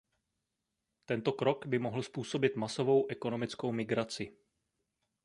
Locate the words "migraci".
3.71-4.37